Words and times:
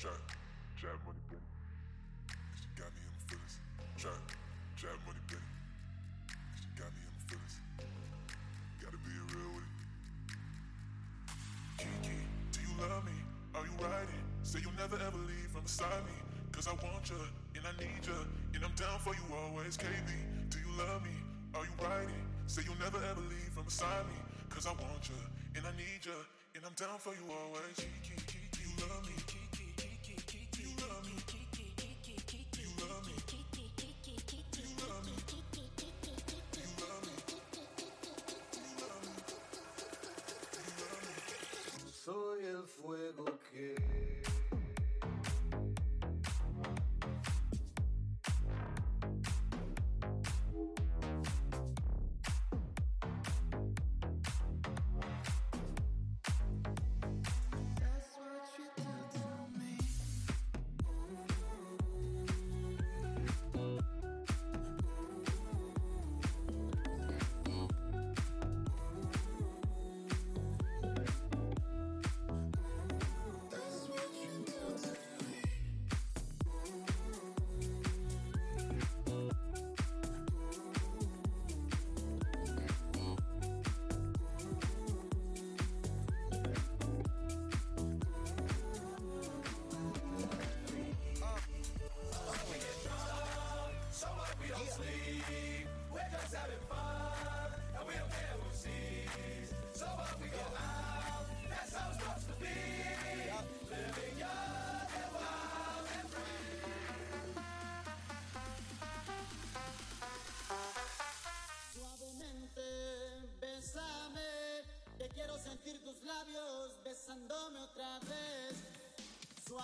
Trap, 0.00 0.16
trap 0.80 0.96
Money 1.04 1.20
Benny. 1.28 1.44
Got 2.72 2.88
me 2.96 3.04
in 3.04 3.12
my 3.12 3.20
feelings. 3.28 3.60
Trap, 4.00 4.16
trap 4.72 4.96
Money 5.04 5.20
Benny. 5.28 5.52
Got 6.72 6.88
me 6.96 7.04
in 7.04 7.12
my 7.12 7.24
feelings. 7.28 7.60
Gotta 8.80 8.96
be 8.96 9.12
real 9.28 9.52
with 9.52 9.68
it. 9.68 9.76
Kiki, 11.84 12.16
do 12.48 12.64
you 12.64 12.72
love 12.80 13.04
me? 13.04 13.12
Are 13.52 13.60
you 13.60 13.76
riding? 13.76 14.24
Say 14.40 14.64
you'll 14.64 14.80
never 14.80 14.96
ever 14.96 15.20
leave 15.28 15.52
from 15.52 15.68
beside 15.68 16.00
me. 16.08 16.16
Cause 16.48 16.64
I 16.64 16.72
want 16.80 17.04
you, 17.12 17.20
and 17.60 17.68
I 17.68 17.76
need 17.76 18.00
you, 18.00 18.24
and 18.56 18.64
I'm 18.64 18.72
down 18.80 19.04
for 19.04 19.12
you 19.12 19.24
always, 19.36 19.76
KB. 19.76 20.08
Do 20.48 20.56
you 20.64 20.72
love 20.80 21.04
me? 21.04 21.12
Are 21.52 21.68
you 21.68 21.76
riding? 21.76 22.24
Say 22.48 22.62
you'll 22.64 22.80
never 22.80 23.04
ever 23.04 23.20
leave 23.28 23.52
from 23.52 23.68
beside 23.68 24.08
me. 24.08 24.16
Cause 24.48 24.64
I 24.64 24.72
want 24.80 25.12
you, 25.12 25.20
and 25.60 25.66
I 25.68 25.76
need 25.76 26.00
you, 26.08 26.16
and 26.56 26.64
I'm 26.64 26.72
down 26.72 26.96
for 26.96 27.12
you 27.12 27.28
always. 27.28 27.76
Kiki, 27.76 28.16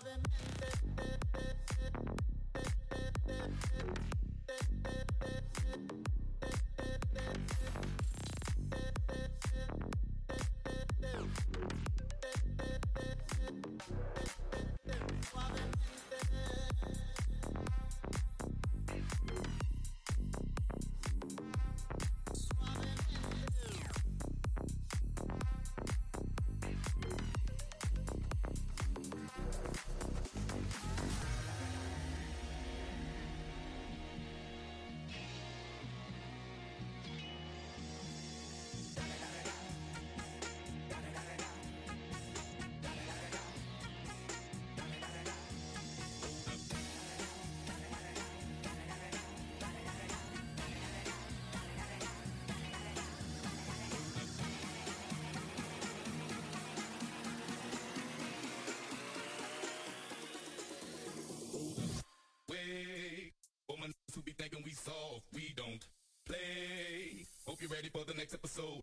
Suavemente. 0.00 0.89
We 65.32 65.52
don't 65.56 65.86
play. 66.26 67.26
Hope 67.46 67.60
you're 67.60 67.70
ready 67.70 67.88
for 67.88 68.04
the 68.04 68.14
next 68.14 68.34
episode. 68.34 68.82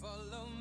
Follow 0.00 0.55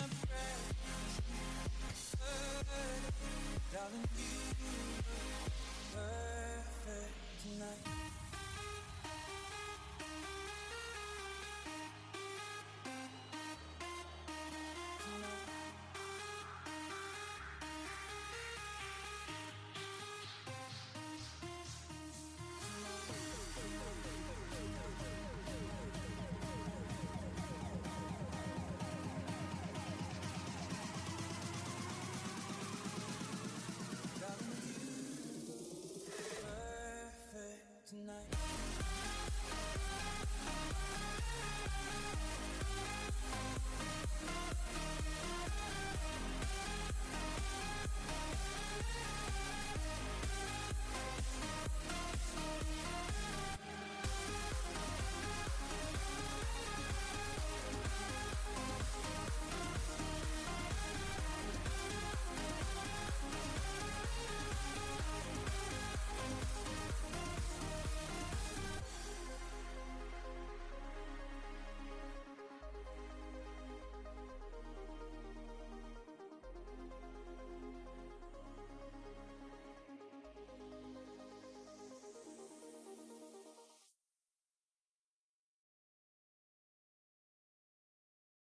my 0.00 0.06
darling, 3.72 4.04
you 4.16 4.43